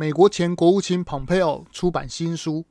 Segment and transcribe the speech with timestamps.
[0.00, 2.64] 美国前国务卿蓬佩奥出版新书，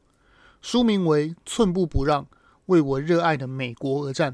[0.64, 2.26] 书名为《寸步不让，
[2.66, 4.34] 为我热爱的美国而战》。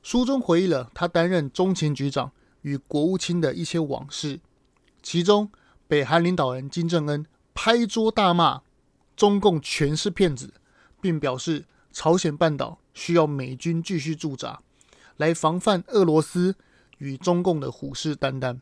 [0.00, 2.30] 书中回忆了他担任中情局长
[2.62, 4.38] 与国务卿的一些往事，
[5.02, 5.50] 其中
[5.88, 8.62] 北韩领导人金正恩拍桌大骂
[9.16, 10.54] 中共全是骗子，
[11.00, 14.60] 并表示朝鲜半岛需要美军继续驻扎，
[15.16, 16.54] 来防范俄罗斯
[16.98, 18.60] 与中共的虎视眈眈。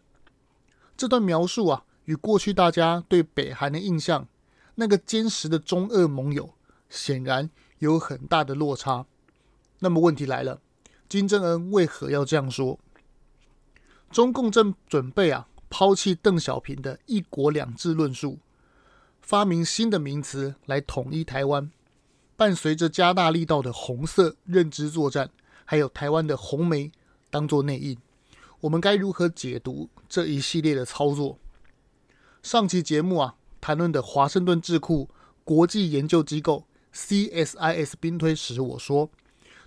[0.97, 4.27] 这段描述啊，与过去大家对北韩的印象，
[4.75, 6.55] 那个坚实的中俄盟友，
[6.89, 9.07] 显然有很大的落差。
[9.81, 10.61] 那么问题来了，
[11.09, 12.79] 金正恩为何要这样说？
[14.11, 18.39] 中共正准备啊，抛弃邓小平的一国两制论述，
[19.21, 21.71] 发明新的名词来统一台湾。
[22.37, 25.31] 伴随着加大力道的红色认知作战，
[25.65, 26.93] 还有台湾的红媒
[27.31, 27.97] 当做内应。
[28.61, 31.39] 我们该如何解读这一系列的操作？
[32.47, 35.11] 上期节目啊，谈论的华盛顿智库
[35.43, 36.65] 国际研究机构
[36.95, 39.11] CSIS 兵推时，我说，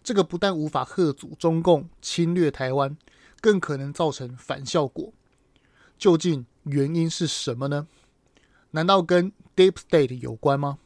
[0.02, 2.96] 这个不但无法吓阻中共侵略台湾，
[3.42, 5.12] 更可能造成反效果。
[5.98, 7.86] 究竟原因是什么呢？
[8.72, 10.78] 难道跟 Deep State 有关吗？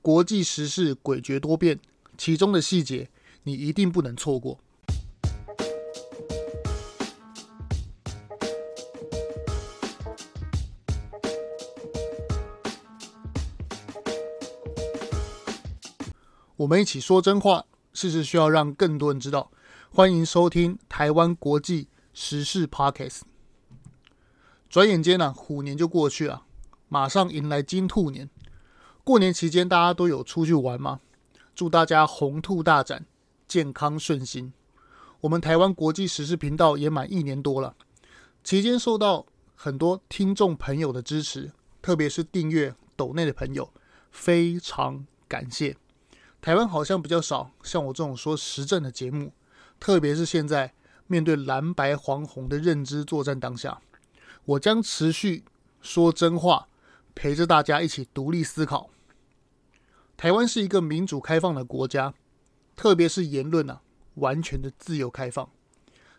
[0.00, 1.80] 国际时事诡谲多变，
[2.16, 3.10] 其中的细节
[3.42, 4.60] 你一定不能错过。
[16.60, 19.50] 我们一起说真话，事实需要让更多人知道。
[19.90, 23.22] 欢迎收听台湾国际时事 Podcast。
[24.68, 26.42] 转眼间呢、虎年就过去了，
[26.90, 28.28] 马上迎来金兔年。
[29.02, 31.00] 过年期间大家都有出去玩吗？
[31.54, 33.06] 祝大家鸿兔大展，
[33.48, 34.52] 健康顺心。
[35.22, 37.74] 我们台湾国际时事频道也满一年多了，
[38.44, 39.24] 期间受到
[39.54, 43.72] 很多听众朋友的支持，特别是订阅抖内的朋友，
[44.10, 45.74] 非常感谢。
[46.40, 49.32] 台湾好像比较少像我这种说实政的节目，
[49.78, 50.72] 特别是现在
[51.06, 53.82] 面对蓝白黄红的认知作战当下，
[54.46, 55.44] 我将持续
[55.82, 56.68] 说真话，
[57.14, 58.88] 陪着大家一起独立思考。
[60.16, 62.14] 台湾是一个民主开放的国家，
[62.74, 63.82] 特别是言论啊，
[64.14, 65.50] 完全的自由开放，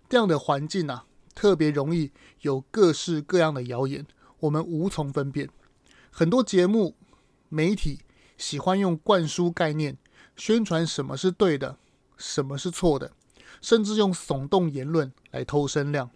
[0.08, 2.12] 这样的环境啊，特别容易
[2.42, 4.06] 有各式各样的谣言，
[4.42, 5.50] 我们无从分辨。
[6.12, 6.96] 很多节目
[7.50, 8.02] 媒体
[8.38, 9.98] 喜欢用灌输概念。
[10.36, 11.78] 宣传什么是对的，
[12.18, 13.12] 什么是错的，
[13.62, 16.10] 甚至用耸动言论来偷声量，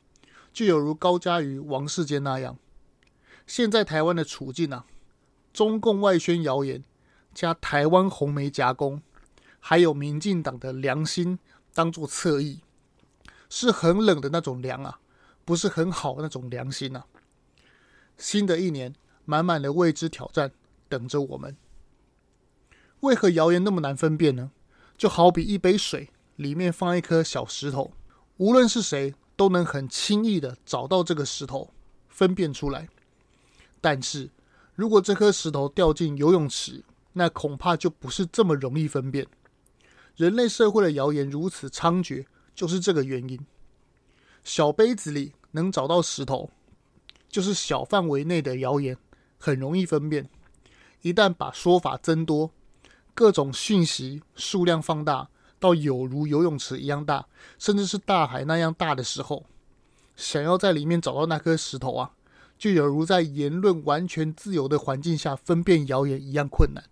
[0.52, 2.58] 就有如高嘉瑜、王世坚那样。
[3.46, 4.86] 现在台湾的处境啊，
[5.54, 6.84] 中共外宣谣言
[7.34, 9.02] 加台湾红媒夹攻，
[9.60, 11.38] 还有民进党的良心
[11.74, 12.62] 当做侧翼，
[13.50, 15.00] 是很冷的那种凉啊，
[15.44, 17.06] 不是很好的那种良心啊。
[18.18, 20.52] 新的一年，满满的未知挑战
[20.90, 21.56] 等着我们。
[23.06, 24.52] 为何谣言那么难分辨呢？
[24.98, 27.92] 就好比一杯水里面放一颗小石头，
[28.38, 31.72] 无论是谁都能很轻易的找到这个石头，
[32.10, 32.90] 分辨出来。
[33.80, 34.30] 但是
[34.74, 36.84] 如果这颗石头掉进游泳池，
[37.14, 39.26] 那恐怕就不是这么容易分辨。
[40.16, 43.40] 人类社会的谣言如此猖獗，就是这个原因。
[44.44, 46.50] 小杯子里能找到石头，
[47.30, 48.98] 就是小范围内的谣言
[49.38, 50.30] 很容易分辨。
[51.02, 52.52] 一旦把说法增多，
[53.16, 57.26] 各种讯息数量放大到有如游泳池一样大，
[57.58, 59.46] 甚至是大海那样大的时候，
[60.18, 62.12] 想要在里面找到那颗石头啊，
[62.58, 66.84] 就有如在言论完全自由的环境下分辨谣言一样困难。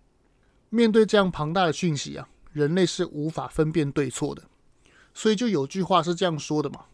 [0.70, 4.42] 面对这样庞大的讯息啊，人类是无法分辨对错的。
[5.12, 6.86] 所以就有句话是这样说的嘛：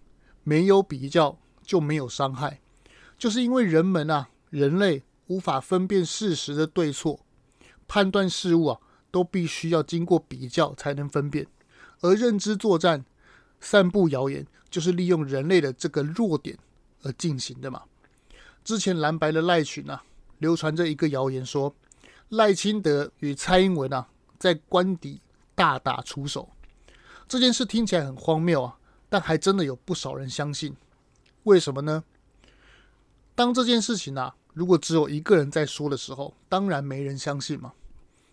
[0.43, 2.61] 没有比较就没有伤害。
[3.17, 7.21] 就是因为人们啊，人类无法分辨事实的对错，
[7.87, 8.81] 判断事物啊。
[9.11, 11.47] 都必须要经过比较才能分辨，
[12.01, 13.05] 而认知作战、
[13.61, 16.59] 散布谣言，就是利用人类的这个弱点
[17.03, 17.83] 而进行的嘛。
[18.63, 20.03] 之前蓝白的赖群啊，
[20.39, 21.75] 流传着一个谣言说，
[22.29, 24.07] 赖清德与蔡英文啊
[24.39, 25.21] 在官邸
[25.55, 26.49] 大打出手。
[27.27, 30.77] 这件事听起来很荒谬啊，但还真的有不少人相信。
[31.45, 32.05] 为什么呢？
[33.35, 37.73] 当这件事情啊，如果只有一个人在说的时候，当然没人相信嘛。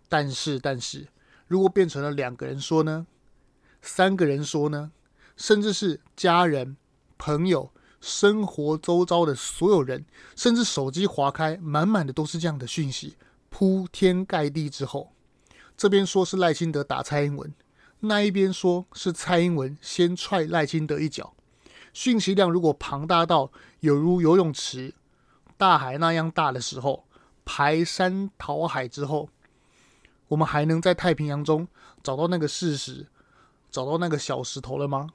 [0.10, 1.08] 但是，但是，
[1.48, 3.08] 如果变成了两个人说呢？
[3.82, 4.92] 三个人说呢？
[5.36, 6.78] 甚至是家人、
[7.18, 7.72] 朋友、
[8.02, 10.06] 生活周遭的所有人，
[10.36, 13.16] 甚至手机划开，满满的都是这样的讯息，
[13.50, 15.14] 铺天盖地之后，
[15.78, 17.54] 这边说是赖清德打蔡英文，
[18.00, 21.36] 那一边说是蔡英文先踹赖清德一脚，
[21.94, 23.52] 讯息量如果庞大到
[23.82, 24.96] 有如游泳池，
[25.56, 27.06] 大海那样大的时候，
[27.46, 29.30] 排山倒海之后，
[30.28, 31.68] 我们还能在太平洋中
[32.04, 33.08] 找到那个事实，
[33.70, 35.08] 找到那个小石头了吗？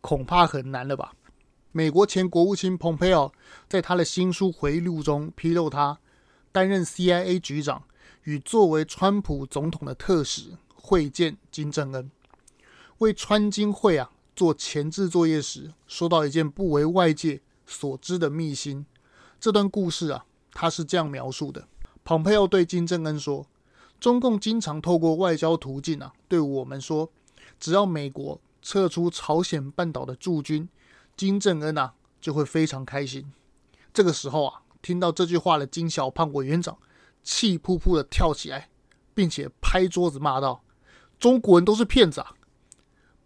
[0.00, 1.14] 恐怕很难了吧。
[1.72, 3.32] 美国前国务卿蓬佩奥
[3.68, 5.98] 在他的新书回忆录中披露，他
[6.50, 7.84] 担任 CIA 局长
[8.24, 12.10] 与作为川普总统的特使会见金正恩，
[12.98, 18.86] 为川金会啊做前置作业时，说到一件不为外界所知的秘辛。
[19.38, 21.68] 这段故事啊，他是这样描述的：
[22.04, 23.46] 蓬佩奥对金正恩说，
[24.00, 27.10] 中共经常透过外交途径啊，对我们说，
[27.58, 30.68] 只要美国撤出朝鲜半岛的驻军。
[31.16, 33.32] 金正恩啊，就会非常开心。
[33.92, 36.78] 这个时候啊，听到这句话的金小胖委员长
[37.24, 38.68] 气扑扑的跳起来，
[39.14, 40.62] 并且拍桌子骂道
[41.18, 42.34] ：“中国人都是骗子啊！”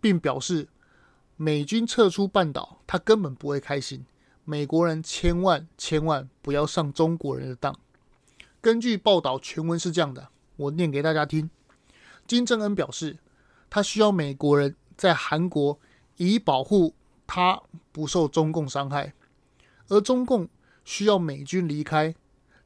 [0.00, 0.70] 并表示
[1.36, 4.06] 美军撤出半岛，他根本不会开心。
[4.44, 7.78] 美国人千万千万不要上中国人的当。
[8.62, 10.30] 根据报道，全文是这样的，
[10.62, 11.50] 我念给大家听。
[12.26, 13.18] 金正恩表示，
[13.68, 15.78] 他需要美国人在韩国
[16.16, 16.94] 以保护。
[17.24, 17.62] 他
[17.92, 19.14] 不受中共伤害，
[19.88, 20.46] 而中共
[20.84, 22.14] 需要美军离开，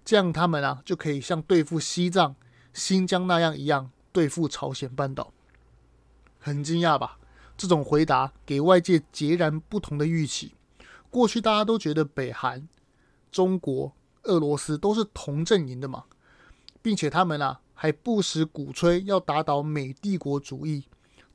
[0.05, 2.35] 这样他们啊就可以像对付西藏、
[2.73, 5.33] 新疆那样一样对付朝鲜半岛。
[6.41, 7.21] 很惊讶吧？
[7.57, 10.55] 这种回答给外界截然不同的预期。
[11.11, 12.67] 过去大家都觉得北韩、
[13.31, 13.93] 中国、
[14.25, 16.07] 俄罗斯都是同阵营的嘛，
[16.83, 20.85] 并且他们啊还不时鼓吹要打倒美帝国主义，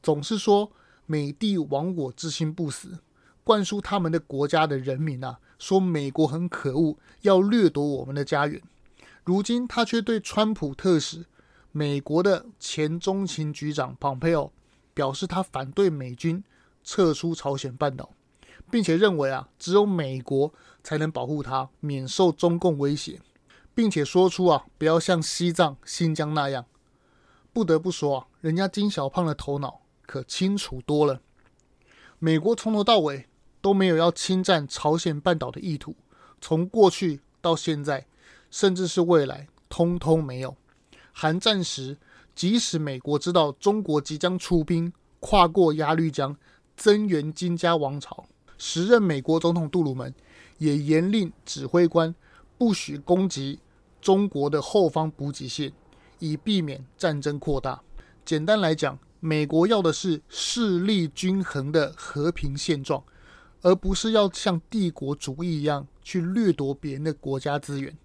[0.01, 0.71] 总是说
[1.05, 2.97] 美帝亡我之心不死。
[3.43, 8.59] 灌输他们的国家的人民啊，说美国很可恶，要掠夺我们的家园。
[9.23, 11.25] 如今他却对川普特使、
[11.71, 14.51] 美国的前中情局长蓬佩奥
[14.93, 16.43] 表示，他反对美军
[16.83, 18.09] 撤出朝鲜半岛，
[18.71, 20.51] 并且认为啊，只有美国
[20.83, 23.19] 才能保护他免受中共威胁，
[23.73, 26.65] 并且说出啊，不要像西藏、新疆那样。
[27.53, 31.21] 不得不说啊，人家金小胖的头脑可清楚多了。
[32.19, 33.27] 美国从头到尾。
[33.63, 35.95] 都没有要侵占朝鲜半岛的意图，
[36.41, 38.07] 从过去到现在，
[38.49, 40.57] 甚至是未来，通通没有。
[41.13, 41.95] 韩战时，
[42.33, 46.35] 即使美国知道中国即将出兵跨过鸭绿江，
[46.75, 48.25] 增援金家王朝，
[48.57, 50.11] 时任美国总统杜鲁门
[50.57, 52.15] 也严令指挥官
[52.61, 53.57] 不许攻击
[53.99, 55.73] 中国的后方补给线，
[56.19, 57.81] 以避免战争扩大。
[58.23, 63.03] 简单来讲，美国要的是势力均衡的和平现状。
[63.63, 67.97] 而不是要像帝国主义一样去掠夺别人的国家资源。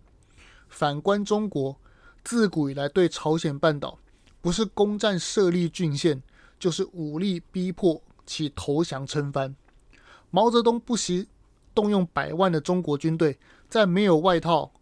[0.71, 1.79] 反观中国，
[2.25, 3.99] 自古以来对朝鲜半岛
[4.41, 6.23] 不是攻占设立郡县，
[6.59, 9.55] 就是武力逼迫其投降称藩。
[10.31, 11.29] 毛泽东不惜
[11.77, 13.39] 动用百万的中国军队，
[13.69, 14.73] 在没有外套、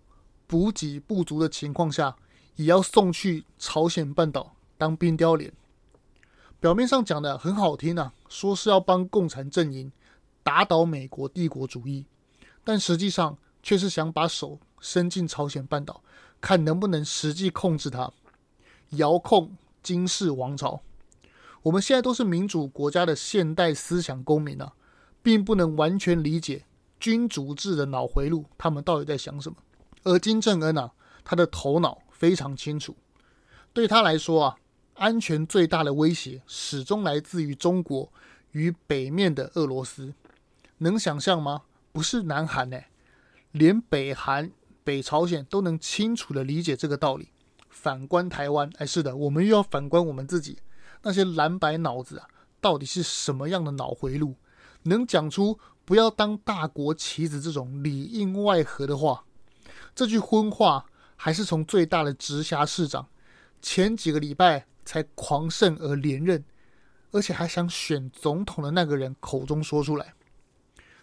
[0.47, 2.17] 补给不足的情况下，
[2.55, 5.53] 也要送去朝鲜半岛当冰雕连。
[6.61, 9.91] 表面上讲的很好听啊，说是要帮共产阵营。
[10.45, 12.05] 打倒美国帝国主义，
[12.63, 16.03] 但实际上却是想把手伸进朝鲜半岛，
[16.39, 18.13] 看能不能实际控制它，
[18.91, 20.83] 遥控金氏王朝。
[21.63, 24.75] 我们现在都是民主国家的现代思想公民啊，
[25.23, 26.67] 并不能完全理解
[27.05, 29.59] 君主制的脑回路，他们到底在想什么。
[30.05, 30.91] 而金正恩啊，
[31.23, 32.97] 他的头脑非常清楚，
[33.75, 34.57] 对他来说啊，
[34.95, 38.11] 安全最大的威胁始终来自于中国
[38.53, 40.15] 与北面的俄罗斯。
[40.79, 41.65] 能想象吗？
[41.93, 42.81] 不是南韩呢，
[43.53, 44.51] 连北韩、
[44.83, 47.29] 北朝鲜都能清楚地理解这个道理。
[47.69, 50.57] 反观台湾，哎，是的，我们又要反观我们自己，
[51.03, 52.27] 那些蓝白脑子啊，
[52.63, 54.37] 到底是什么样的脑回路，
[54.85, 59.25] 能讲出“不要当大国棋子”这种里应外合的话？
[59.95, 60.87] 这句荤话
[61.17, 63.09] 还是从最大的直辖市长
[63.63, 66.45] 前几个礼拜才狂胜而连任，
[67.13, 70.15] 而且还想选总统的那个人口中说出来。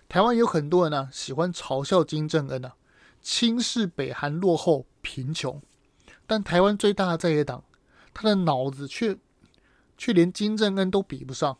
[0.10, 2.76] 台湾有很多人呢、喜欢嘲笑金正恩啊，
[3.22, 5.62] 轻视北韩落后贫穷，
[6.28, 7.64] 但台湾最大的在野党，
[8.14, 9.18] 他的脑子却
[9.98, 11.58] 却连金正恩都比不上，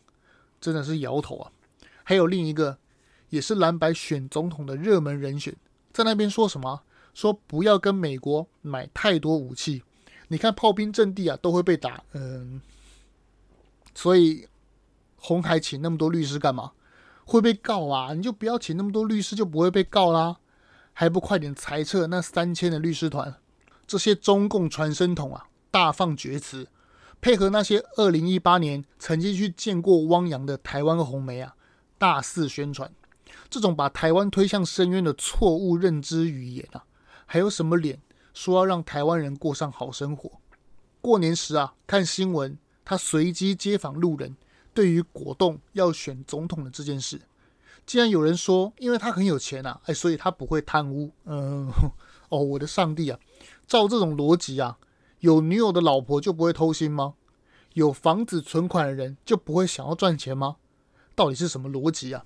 [0.60, 1.50] 真的是摇头啊！
[2.04, 2.78] 还有另一个，
[3.32, 5.56] 也是蓝白选总统的热门人选，
[5.90, 6.82] 在那边说什么？
[7.14, 9.82] 说不要跟美国买太多武器，
[10.28, 12.60] 你看炮兵阵地啊都会被打，嗯，
[13.94, 14.46] 所以
[15.16, 16.72] 红海请那么多律师干嘛？
[17.24, 18.12] 会被告啊！
[18.12, 20.36] 你就不要请那么多律师，就不会被告啦。
[20.92, 23.34] 还不快点裁撤那三千的律师团？
[23.86, 26.68] 这些中共传声筒啊，大放厥词，
[27.22, 31.54] 配合那些二零一八年曾经去见过汪洋的台湾红媒啊，
[31.96, 32.92] 大肆宣传
[33.52, 36.82] 这种把台湾推向深渊的错误认知语言啊，
[37.26, 38.00] 还有什么脸
[38.32, 40.40] 说要让台湾人过上好生活？
[41.02, 44.34] 过年时啊，看新闻，他随机街访路人，
[44.72, 47.20] 对于果冻要选总统的这件事，
[47.84, 51.10] 竟然有人说，因为他很有钱啊，哎，所以他不会贪污。
[51.26, 51.70] 嗯，
[52.30, 53.18] 哦，我的上帝啊！
[53.66, 54.78] 照这种逻辑啊，
[55.20, 57.12] 有女友的老婆就不会偷腥吗？
[57.74, 60.56] 有房子存款的人就不会想要赚钱吗？
[61.14, 62.24] 到底是什么逻辑啊？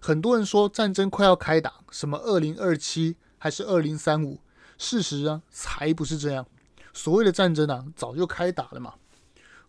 [0.00, 4.40] 很多人说战争快要开打，什么二零二七还是二零三五？
[4.78, 6.46] 事实啊，才不是这样。
[6.92, 8.94] 所谓的战争啊，早就开打了嘛。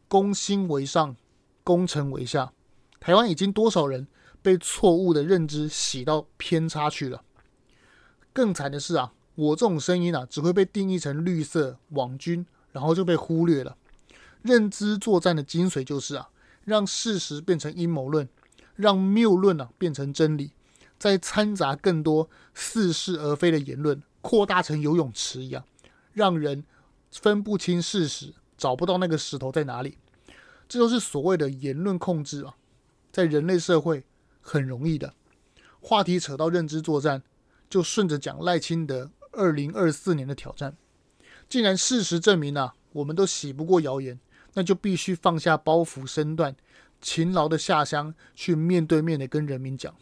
[0.08, 1.16] 攻心为上，
[1.64, 2.54] 攻城为下。
[3.00, 4.08] 台湾已经多少人
[4.42, 7.24] 被错误的认知洗到偏差去了？
[8.34, 13.76] 更惨的是啊，我这种声音啊，只会被定义成绿色网军，然后就被忽略了。
[14.42, 16.30] 认知作战的精髓就是啊，
[16.66, 18.30] 让事实变成阴谋论。
[18.80, 20.54] 让谬论啊变成真理，
[20.98, 25.66] 再掺杂更多似是而非的言论，扩大成游泳池一样，
[26.14, 26.64] 让人
[27.12, 29.98] 分不清事实，找不到那个石头在哪里。
[30.70, 32.56] 这就是所谓的言论控制啊，
[33.12, 34.06] 在人类社会
[34.40, 35.14] 很容易的。
[35.82, 37.22] 话题扯到认知作战，
[37.70, 40.78] 就顺着讲赖清德二零二四年的挑战。
[41.50, 44.18] 既然事实证明啊，我们都洗不过谣言，
[44.54, 46.56] 那就必须放下包袱身段。
[47.02, 49.94] 勤劳的下乡去面对面的跟人民讲。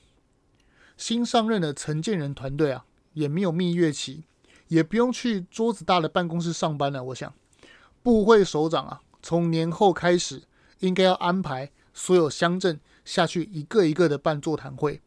[0.96, 4.24] 新上任的陈建仁团队啊，也没有蜜月期，
[4.68, 7.04] 也不用去桌子大的办公室上班了。
[7.04, 7.32] 我想，
[8.01, 10.44] 部会首长啊，从年后开始，
[10.80, 15.01] 应该要安排所有乡镇下去一个一个的办座谈会，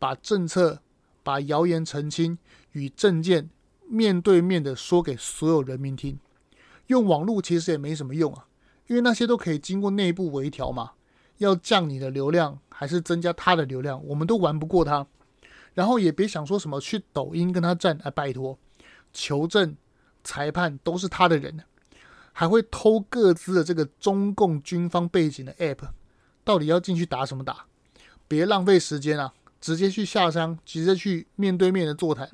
[0.00, 0.80] 把政策、
[1.22, 2.36] 把谣言澄清
[2.72, 3.48] 与政见
[3.86, 6.18] 面对面的说给所有人民听。
[6.88, 8.48] 用网络其实也没什么用啊，
[8.88, 10.92] 因为那些都可以经过内部微调嘛。
[11.40, 15.06] 要降你的流量还是增加他的流量，我们都玩不过他。
[15.72, 18.58] 然后也别想说什么去抖音跟他战，哎，拜托，
[19.12, 19.74] 求证、
[20.22, 21.64] 裁判都是他的人，
[22.32, 25.78] 还会偷各自的这个中共军方背景的 app，
[26.44, 27.64] 到底要进去打什么打？
[28.28, 29.32] 别浪费时间啊，
[29.62, 32.30] 直接去下乡，直接去面对面的座谈，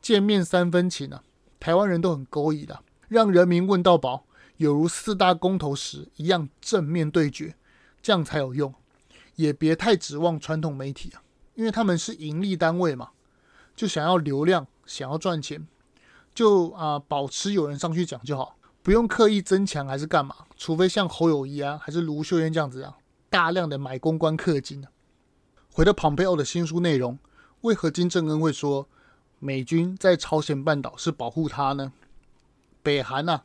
[0.00, 1.24] 见面三分情啊，
[1.58, 4.26] 台湾人都很勾引的，让人民问到饱，
[4.58, 7.56] 有如四大公投时一样正面对决。
[8.02, 8.74] 这样才有用，
[9.36, 11.22] 也别太指望传统媒体啊，
[11.54, 13.10] 因为他们是盈利单位嘛，
[13.76, 15.66] 就想要流量，想要赚钱，
[16.34, 22.96] 就啊、保持有人上去讲就好，不用刻意增强还是干嘛，除非像侯友宜啊，还是卢秀燕这样子啊，
[23.30, 24.90] 大量的买公关氪金啊。
[25.70, 27.18] 回到庞佩奥的新书内容，
[27.60, 28.88] 为何金正恩会说
[29.38, 31.92] 美军在朝鲜半岛是保护他呢？
[32.82, 33.44] 北韩啊，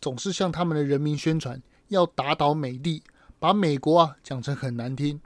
[0.00, 3.02] 总是向他们的人民宣传要打倒美帝。
[3.38, 5.20] 把美国啊讲成很难听，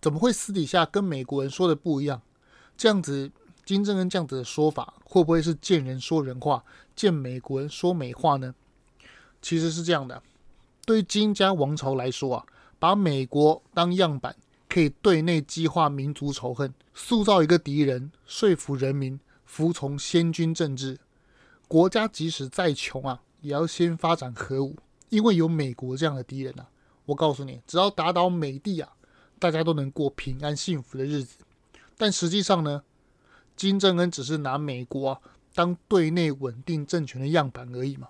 [0.00, 2.22] 怎么会私底下跟美国人说的不一样？
[2.76, 3.30] 这样子，
[3.64, 8.54] 金正恩这样子的说法，会不会是见人说人话，见美国人说美话呢？
[9.42, 10.22] 其实是这样的，
[10.84, 12.46] 对金家王朝来说啊，
[12.78, 14.36] 把美国当样板，
[14.68, 20.98] 可以对内激化民族仇恨，塑造一个敌人，说服人民服从先军政治。
[21.68, 24.76] 国家即使再穷啊，也要先发展核武，
[25.08, 26.68] 因为有美国这样的敌人啊。
[27.06, 28.92] 我告诉你，只要打倒美帝啊，
[29.38, 31.38] 大家都能过平安幸福的日子。
[31.96, 32.82] 但实际上呢，
[33.56, 35.22] 金正恩只是拿美国
[35.54, 38.08] 当对内稳定政权的样板而已嘛，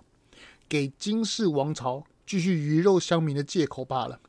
[0.67, 4.19] 给金氏王朝继续鱼肉乡民的借口罢了。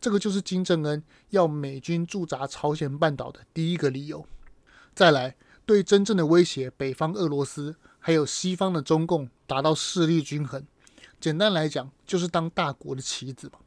[0.00, 4.26] 这个就是金正恩要美军驻扎朝鲜半岛的第一个理由。
[4.94, 5.34] 再来，
[5.66, 10.64] 对真正的威胁，北方俄罗斯还有西方的中共达到势力均衡。
[11.18, 13.58] 简单来讲，就是当大国的棋子嘛。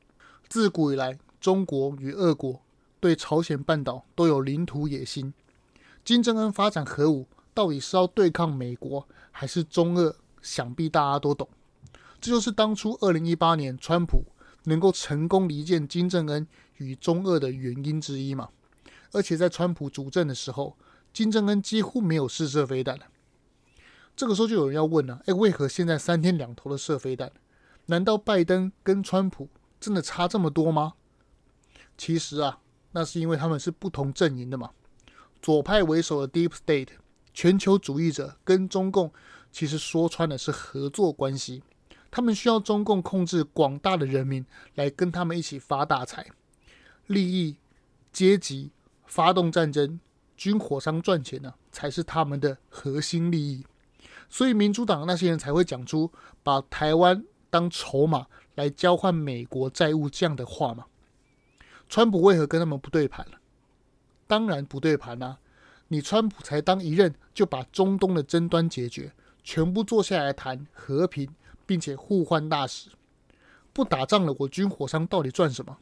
[0.49, 2.61] 自古以来，中国与俄国
[2.99, 5.33] 对朝鲜半岛都有领土野心。
[6.05, 10.15] 金正恩发展核武，到底是要对抗美国，还是中俄？
[10.41, 11.49] 想必大家都懂。
[12.21, 14.23] 这就是当初二零一八年川普
[14.63, 18.49] 能够成功离间金正恩与中俄的原因之一嘛。
[19.11, 20.77] 而且在川普主政的时候，
[21.11, 22.97] 金正恩几乎没有试射飞弹。
[24.15, 27.31] 这个时候就有人要问了：哎，为何现在三天两头的射飞弹？
[27.87, 29.49] 难道拜登跟川普？
[29.79, 30.93] 真的差这么多吗？
[31.97, 32.59] 其实啊，
[32.91, 34.71] 那是因为他们是不同阵营的嘛。
[35.41, 36.89] 左派为首的 Deep State
[37.33, 39.11] 全球主义者跟中共
[39.51, 41.63] 其实说穿了是合作关系，
[42.09, 46.25] 他们需要中共控制广大的人民来跟他们一起发大财，
[47.05, 47.57] 利益
[48.11, 48.71] 阶级
[49.05, 49.99] 发动战争，
[50.35, 53.65] 军火商赚钱呢、才是他们的核心利益。
[54.29, 56.11] 所以民主党那些人才会讲出
[56.43, 58.27] 把台湾当筹码。
[58.57, 60.85] 来交换美国债务这样的话吗？
[61.87, 63.39] 川普为何跟他们不对盘了？
[64.25, 65.37] 当然不对盘啊！
[65.89, 71.29] 你川普才当一任就把中东的争端解决，全部坐下来谈和平，
[71.65, 72.89] 并且互换大使。
[73.71, 75.77] 不打仗了，我军火商到底赚什么？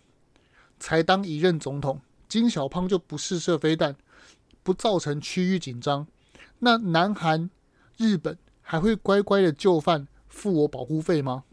[0.78, 3.96] 才当一任总统，金小胖就不试射飞弹，
[4.62, 6.06] 不造成区域紧张，
[6.60, 7.50] 那南韩、
[7.96, 11.46] 日本还会乖乖的就范付我保护费吗？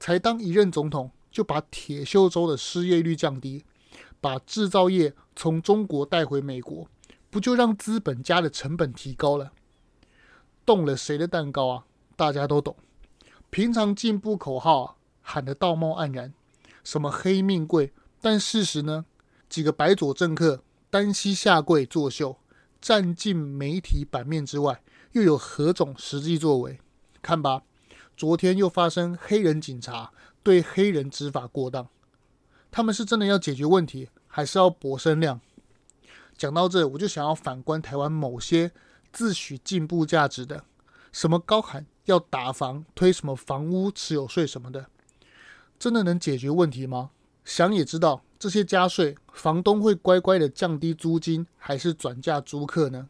[0.00, 3.64] 才当一任总统，就把铁锈州的失业率降低，
[4.20, 6.88] 把制造业从中国带回美国，
[7.28, 9.52] 不就让资本家的成本提高了？
[10.64, 11.84] 动了谁的蛋糕啊？
[12.16, 12.74] 大家都懂。
[13.50, 16.32] 平常进步口号啊，喊得道貌岸然，
[16.82, 19.04] 什么黑命贵，但事实呢？
[19.48, 22.38] 几个白左政客单膝下跪作秀，
[22.80, 26.78] 占尽媒体版面之外，又有何种实际作为？
[27.20, 27.62] 看吧，
[28.20, 30.12] 昨天又发生黑人警察
[30.42, 31.88] 对黑人执法过当，
[32.70, 35.40] 他们是真的要解决问题，还是要博声量？
[36.36, 38.72] 讲到这，我就想要反观台湾某些
[39.10, 40.64] 自诩进步价值的，
[41.10, 44.88] 什么高喊要打房、推什么房屋持有税什么的，
[45.78, 47.12] 真的能解决问题吗？
[47.46, 48.22] 想也知道。
[48.38, 53.08] 这些加税，房东会乖乖的降低租金，还是转嫁租客呢？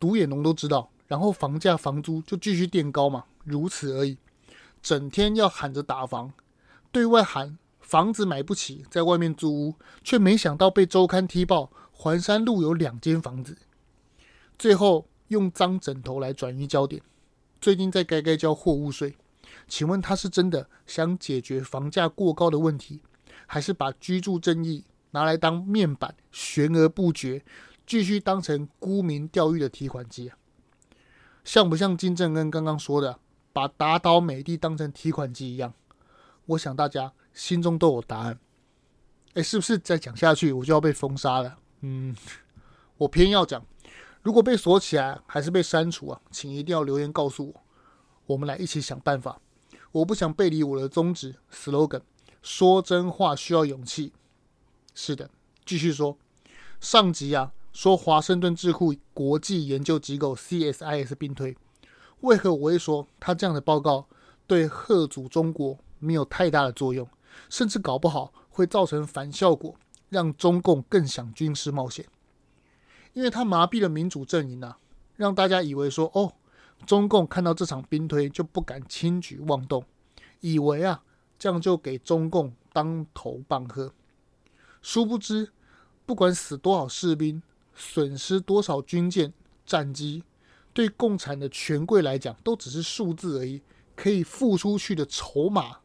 [0.00, 4.16] 独眼龙都知道，然后房价、房租就继续垫高嘛，如此而已。
[4.82, 6.32] 整天要喊着打房，
[6.90, 13.56] 对外喊房子买不起，在外面租屋，却没想到被周刊踢爆，环山路有两间房子。
[14.58, 17.00] 最后用脏枕头来转移焦点，
[17.60, 19.16] 最近在该该交货物税，
[19.68, 23.00] 请问他是真的想解决房价过高的问题？
[23.46, 27.44] 还是把居住正义拿来当面板，悬而不决，
[27.86, 30.36] 继续当成沽名钓誉的提款机啊？
[31.44, 33.18] 像不像金正恩刚刚说的，
[33.52, 35.72] 把打倒美帝当成提款机一样？
[36.46, 38.38] 我想大家心中都有答案。
[39.34, 41.56] 哎，是不是再讲下去我就要被封杀了？
[41.80, 42.14] 嗯，
[42.98, 43.64] 我偏要讲，
[44.22, 47.62] 如果被锁起来还是被删除啊，请一定要留言告诉我，
[48.26, 49.40] 我们来一起想办法。
[49.92, 52.02] 我不想背离我的宗旨 slogan。
[52.42, 54.12] 说真话需要勇气。
[54.94, 55.30] 是的，
[55.64, 56.18] 继续说。
[56.80, 61.56] 上集啊，说华盛顿智库国际研究机构 CSIS 并推，
[62.22, 64.08] 为何我会说他这样的报告
[64.48, 67.08] 对贺祖中国没有太大的作用，
[67.48, 69.76] 甚至搞不好会造成反效果，
[70.08, 72.04] 让中共更想军事冒险？
[73.12, 74.78] 因为他麻痹了民主阵营啊，
[75.16, 76.32] 让大家以为说哦，
[76.84, 79.84] 中共看到这场兵推就不敢轻举妄动，
[80.40, 81.02] 以为啊。
[81.38, 83.92] 这样就给中共当头棒喝，
[84.80, 85.50] 殊不知，
[86.06, 87.42] 不管死多少士兵，
[87.74, 89.34] 损失多少军舰、
[89.66, 90.22] 战机，
[90.72, 93.62] 对共产的权贵来讲，都只是数字而已。
[93.94, 95.76] 可以付出去的筹码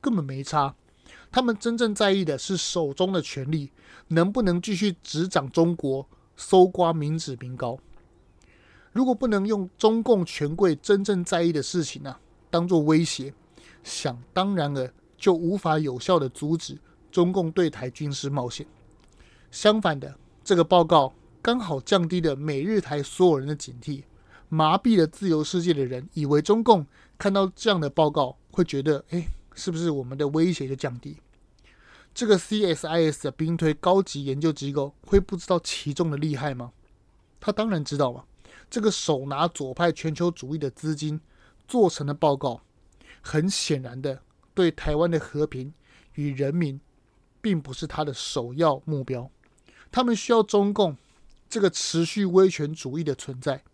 [0.00, 0.74] 根本没差。
[1.32, 3.72] 他们真正在意的是手中的权力
[4.08, 7.78] 能不能继续执掌中国，搜刮民脂民膏。
[8.92, 13.32] 如果不能用中共权贵真正在意的事情啊，当做威胁，
[13.82, 14.92] 想当然了。
[15.16, 16.78] 就无法有效地阻止
[17.10, 18.66] 中共对台军事冒险。
[19.50, 24.02] 相反的，这个报告刚好降低了美日台所有人的警惕，
[24.54, 26.86] 麻痹了自由世界的人，以为中共
[27.18, 31.16] 看到这样的报告会觉得，哎，是不是我们的威胁就降低？
[32.14, 36.70] 这个 CSIS 的兵推高级研究机构会不知道其中的厉害吗？
[37.40, 38.22] 他当然知道嘛。
[38.70, 41.20] 这个手拿左派全球主义的资金
[41.66, 42.60] 做成的报告，
[43.20, 44.22] 很显然的。
[44.54, 45.74] 对台湾的和平
[46.14, 46.80] 与人民，
[47.40, 49.28] 并不是他的首要目标。
[49.90, 50.96] 他们需要中共
[51.48, 53.64] 这个持续威权主义的存在，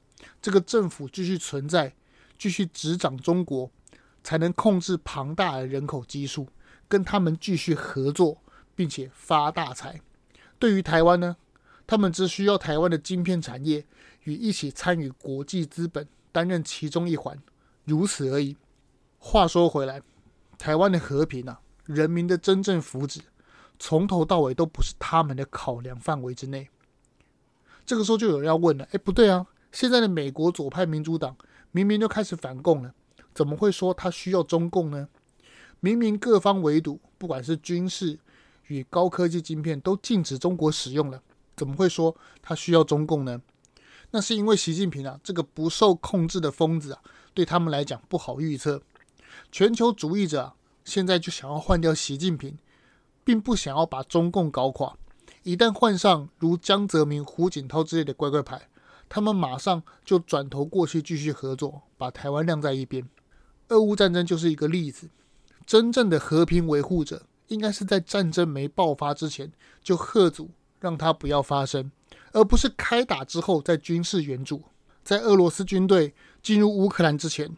[0.40, 1.94] 这个政府继续存在，
[2.38, 3.70] 继续执掌中国，
[4.22, 6.46] 才能控制庞大的人口基数，
[6.88, 8.40] 跟他们继续合作，
[8.74, 10.00] 并且发大财。
[10.58, 11.36] 对于台湾呢，
[11.86, 13.86] 他们只需要台湾的晶片产业
[14.24, 17.38] 与一起参与国际资本担任其中一环，
[17.84, 18.56] 如此而已。
[19.18, 20.02] 话说回来。
[20.58, 23.20] 台湾的和平啊，人民的真正福祉，
[23.78, 26.68] 从头到尾都不是他们的考量范围之内。
[27.86, 31.36] 这个时候就有人要问了：哎，不对啊，现在的美国左派民主党
[31.70, 32.92] 明明就开始反共了，
[33.34, 35.08] 怎么会说他需要中共呢？
[35.80, 38.18] 明明各方围堵，不管是军事
[38.66, 41.22] 与高科技晶片都禁止中国使用了，
[41.56, 43.40] 怎么会说他需要中共呢？
[44.10, 47.00] 那是因为习近平啊，这个不受控制的疯子啊，
[47.32, 48.82] 对他们来讲不好预测。
[49.52, 50.52] 全球主义者
[50.84, 52.58] 现在就想要换掉习近平，
[53.22, 54.96] 并不想要把中共搞垮。
[55.44, 58.68] 一旦换上如江泽民、胡锦涛之类的乖乖牌，
[59.10, 63.06] 他们马上就转头过去继续合作，把台湾晾在一边。
[63.68, 65.10] 俄乌战争就是一个例子。
[65.66, 69.50] 真正的和平维护者，应该是在战争没爆发之前
[69.82, 71.90] 就喝阻，让它不要发生，
[72.32, 74.62] 而不是开打之后再军事援助。
[75.02, 77.56] 在俄罗斯军队进入乌克兰之前，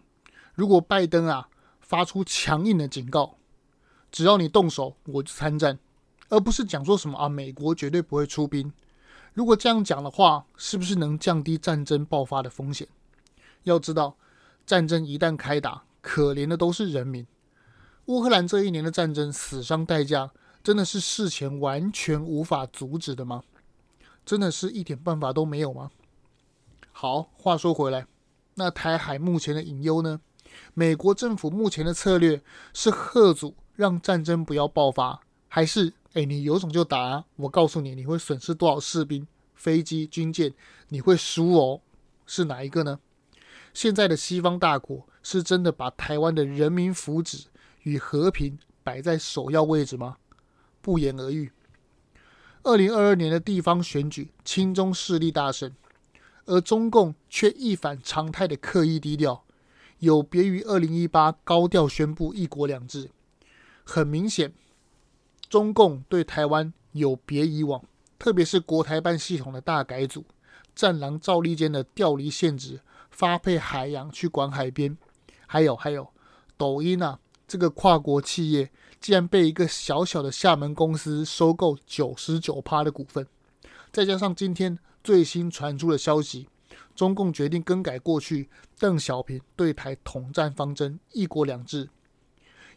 [0.55, 1.49] 如果拜登啊
[1.81, 3.37] 发出强硬的警告，
[4.11, 5.79] 只要你动手，我就参战，
[6.31, 8.73] 而不是讲说什么啊美国绝对不会出兵。
[9.35, 12.87] 如果这样讲的话，是不是能降低战争爆发的风险？
[13.63, 14.17] 要知道，
[14.67, 17.27] 战争一旦开打，可怜的都是人民。
[18.07, 20.31] 乌克兰这一年的战争死伤代价，
[20.63, 23.43] 真的是事前完全无法阻止的吗？
[24.27, 25.91] 真的是一点办法都没有吗？
[26.93, 28.07] 好，话说回来，
[28.55, 30.21] 那台海目前的隐忧呢？
[30.75, 32.43] 美国政府目前的策略
[32.75, 37.25] 是贺阻，让战争不要爆发，还是哎，你有种就打啊？
[37.37, 40.53] 我告诉你，你会损失多少士兵、飞机、军舰，
[40.89, 41.81] 你会输哦。
[42.27, 43.01] 是哪一个呢？
[43.73, 47.45] 现在的西方大国是真的把台湾的人民福祉
[47.85, 50.19] 与和平摆在首要位置吗？
[50.83, 51.51] 不言而喻。
[52.63, 55.75] 二零二二年的地方选举，亲中势力大胜，
[56.45, 59.45] 而中共却一反常态的刻意低调，
[59.99, 63.11] 有别于二零一八高调宣布一国两制。
[63.85, 64.53] 很明显，
[65.53, 67.85] 中共对台湾有别以往，
[68.19, 70.25] 特别是国台办系统的大改组，
[70.75, 74.97] 战狼赵立坚的调离现职，发配海洋去管海边，
[75.47, 76.09] 还有还有
[76.57, 78.71] 抖音啊，这个跨国企业。
[78.99, 83.27] 竟然被一个小小的厦门公司收购九十九趴的股份，
[83.93, 86.49] 再加上今天最新传出的消息，
[86.97, 91.91] 中共决定更改过去邓小平对台统战方针“一国两制”，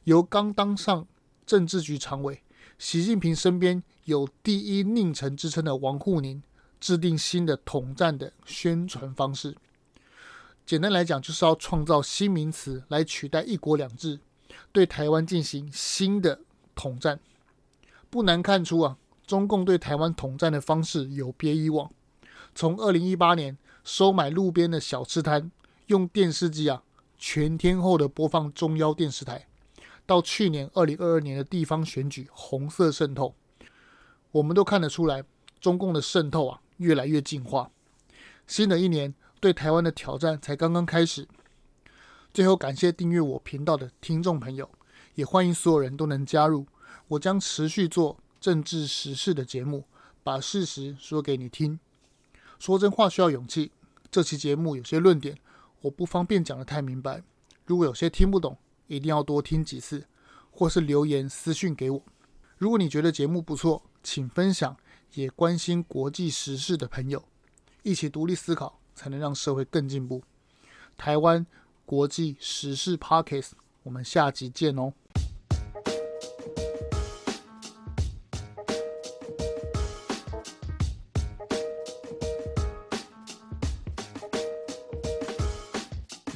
[0.03, 1.07] 由刚当上
[1.45, 2.41] 政治局常委、
[2.77, 6.43] 习近平身边有“第一佞臣”之称的王沪宁
[6.79, 9.55] 制定新的统战的宣传方式。
[10.65, 14.19] 简单来讲，就是要创造新名词来取代“一国两制”。
[14.71, 16.41] 对台湾进行新的
[16.75, 17.19] 统战，
[18.09, 21.89] 不难看出啊，中共对台湾统战的方式有别以往。
[22.53, 25.49] 从二零一八年收买路边的小吃摊，
[25.87, 26.83] 用电视机啊
[27.17, 29.47] 全天候的播放中央电视台，
[30.05, 33.35] 到去年二零二二年的地方选举红色渗透，
[34.31, 35.23] 我们都看得出来，
[35.59, 37.71] 中共的渗透啊越来越进化。
[38.45, 41.27] 新的一年对台湾的挑战才刚刚开始。
[42.33, 44.69] 最后，感谢订阅我频道的听众朋友，
[45.15, 46.67] 也欢迎所有人都能加入。
[47.07, 49.85] 我将持续做政治时事的节目，
[50.21, 51.79] 把事实说给你听。
[52.59, 53.71] 说真话需要勇气。
[54.11, 55.37] 这期节目有些论点
[55.81, 57.23] 我不方便讲得太明白，
[57.65, 60.05] 如果有些听不懂，一定要多听几次，
[60.51, 62.01] 或是留言私讯给我。
[62.57, 64.75] 如果你觉得节目不错，请分享，
[65.13, 67.23] 也关心国际时事的朋友，
[67.83, 70.23] 一起独立思考，才能让社会更进步。
[70.97, 71.45] 台湾。
[71.87, 73.51] 国际时事 Podcast，
[73.83, 74.91] 我们下集见哦。